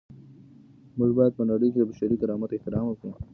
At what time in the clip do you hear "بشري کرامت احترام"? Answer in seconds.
1.89-2.85